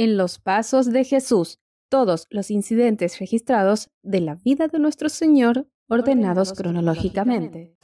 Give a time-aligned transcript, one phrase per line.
[0.00, 1.58] en los pasos de Jesús,
[1.90, 7.76] todos los incidentes registrados de la vida de nuestro Señor ordenados cronológicamente.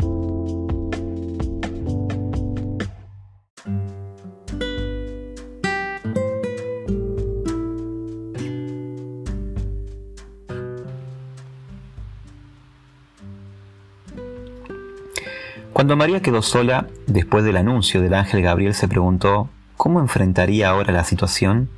[15.75, 20.95] Cuando María quedó sola, después del anuncio del ángel Gabriel se preguntó cómo enfrentaría ahora
[20.95, 21.69] la situación,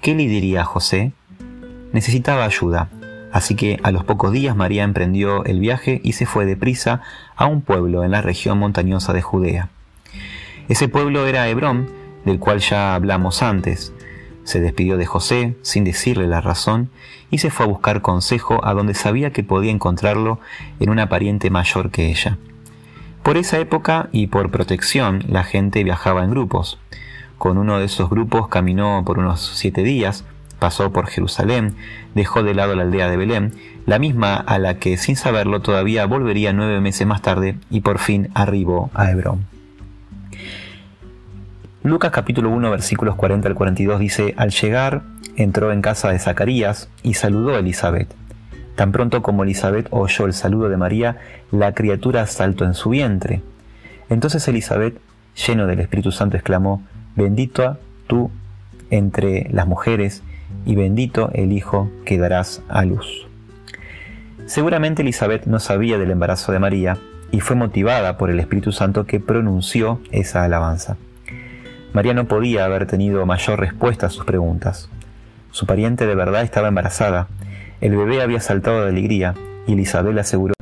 [0.00, 1.12] qué le diría a José.
[1.92, 2.88] Necesitaba ayuda,
[3.32, 7.02] así que a los pocos días María emprendió el viaje y se fue deprisa
[7.36, 9.68] a un pueblo en la región montañosa de Judea.
[10.68, 11.88] Ese pueblo era Hebrón,
[12.24, 13.92] del cual ya hablamos antes.
[14.44, 16.90] Se despidió de José sin decirle la razón
[17.30, 20.40] y se fue a buscar consejo a donde sabía que podía encontrarlo
[20.80, 22.38] en una pariente mayor que ella.
[23.22, 26.78] Por esa época y por protección la gente viajaba en grupos.
[27.38, 30.24] Con uno de esos grupos caminó por unos siete días,
[30.58, 31.76] pasó por Jerusalén,
[32.16, 33.54] dejó de lado la aldea de Belén,
[33.86, 38.00] la misma a la que sin saberlo todavía volvería nueve meses más tarde y por
[38.00, 39.46] fin arribó a Hebrón.
[41.84, 45.02] Lucas capítulo 1 versículos 40 al 42 dice, al llegar
[45.36, 48.12] entró en casa de Zacarías y saludó a Elizabeth.
[48.74, 51.18] Tan pronto como Elizabeth oyó el saludo de María,
[51.52, 53.42] la criatura saltó en su vientre.
[54.08, 55.00] Entonces Elizabeth,
[55.46, 56.82] lleno del Espíritu Santo, exclamó,
[57.18, 58.30] Bendito tú
[58.90, 60.22] entre las mujeres,
[60.64, 63.26] y bendito el Hijo que darás a luz.
[64.46, 66.96] Seguramente Elizabeth no sabía del embarazo de María
[67.32, 70.96] y fue motivada por el Espíritu Santo que pronunció esa alabanza.
[71.92, 74.88] María no podía haber tenido mayor respuesta a sus preguntas.
[75.50, 77.26] Su pariente de verdad estaba embarazada
[77.80, 79.34] el bebé había saltado de alegría
[79.66, 80.54] y Elizabeth aseguró,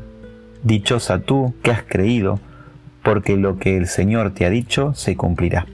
[0.62, 2.40] Dichosa tú que has creído,
[3.02, 5.66] porque lo que el Señor te ha dicho se cumplirá.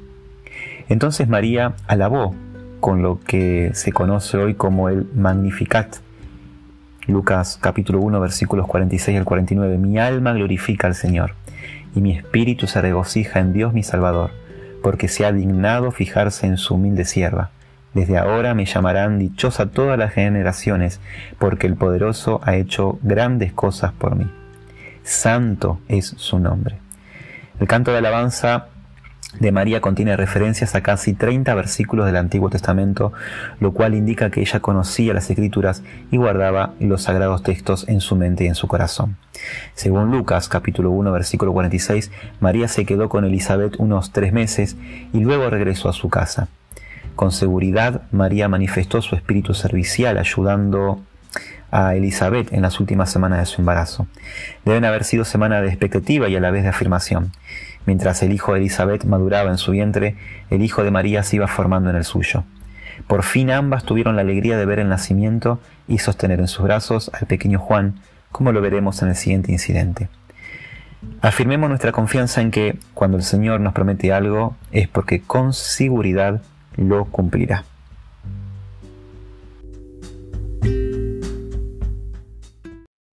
[0.88, 2.34] Entonces María alabó
[2.80, 5.96] con lo que se conoce hoy como el Magnificat.
[7.06, 9.78] Lucas capítulo 1 versículos 46 al 49.
[9.78, 11.34] Mi alma glorifica al Señor,
[11.94, 14.30] y mi espíritu se regocija en Dios mi Salvador,
[14.82, 17.50] porque se ha dignado fijarse en su humilde sierva
[17.94, 21.00] desde ahora me llamarán dichosa todas las generaciones,
[21.38, 24.30] porque el poderoso ha hecho grandes cosas por mí.
[25.02, 26.78] Santo es su nombre.
[27.60, 28.68] El canto de alabanza
[29.40, 33.12] de María contiene referencias a casi 30 versículos del Antiguo Testamento,
[33.60, 38.14] lo cual indica que ella conocía las escrituras y guardaba los sagrados textos en su
[38.16, 39.16] mente y en su corazón.
[39.74, 42.10] Según Lucas capítulo 1 versículo 46,
[42.40, 44.76] María se quedó con Elizabeth unos tres meses
[45.12, 46.48] y luego regresó a su casa.
[47.16, 51.02] Con seguridad, María manifestó su espíritu servicial ayudando
[51.72, 54.06] a Elizabeth en las últimas semanas de su embarazo.
[54.64, 57.32] Deben haber sido semanas de expectativa y a la vez de afirmación.
[57.86, 60.14] Mientras el hijo de Elizabeth maduraba en su vientre,
[60.50, 62.44] el hijo de María se iba formando en el suyo.
[63.08, 67.10] Por fin ambas tuvieron la alegría de ver el nacimiento y sostener en sus brazos
[67.12, 67.96] al pequeño Juan,
[68.30, 70.08] como lo veremos en el siguiente incidente.
[71.20, 76.42] Afirmemos nuestra confianza en que cuando el Señor nos promete algo es porque con seguridad
[76.76, 77.64] lo cumplirá.